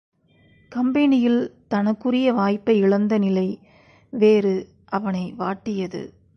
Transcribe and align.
கம்பெனியில் 0.71 1.41
தனக்குரிய 1.67 2.33
வாய்ப்பை 2.33 2.77
இழந்த 2.77 3.17
நிலை 3.17 3.59
வேறு 4.13 4.69
அவனை 4.85 5.33
வாட்டியது. 5.39 6.01